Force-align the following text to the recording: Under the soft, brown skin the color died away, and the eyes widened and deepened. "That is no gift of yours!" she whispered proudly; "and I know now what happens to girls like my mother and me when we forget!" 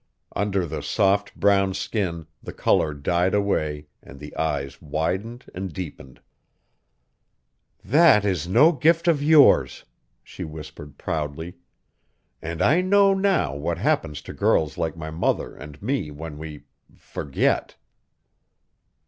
Under 0.35 0.65
the 0.65 0.81
soft, 0.81 1.35
brown 1.39 1.75
skin 1.75 2.25
the 2.41 2.51
color 2.53 2.95
died 2.95 3.35
away, 3.35 3.85
and 4.01 4.19
the 4.19 4.35
eyes 4.35 4.81
widened 4.81 5.45
and 5.53 5.71
deepened. 5.71 6.21
"That 7.85 8.25
is 8.25 8.47
no 8.47 8.71
gift 8.71 9.07
of 9.07 9.21
yours!" 9.21 9.85
she 10.23 10.43
whispered 10.43 10.97
proudly; 10.97 11.57
"and 12.41 12.63
I 12.63 12.81
know 12.81 13.13
now 13.13 13.53
what 13.53 13.77
happens 13.77 14.23
to 14.23 14.33
girls 14.33 14.75
like 14.75 14.97
my 14.97 15.11
mother 15.11 15.53
and 15.55 15.79
me 15.83 16.09
when 16.09 16.39
we 16.39 16.63
forget!" 16.97 17.75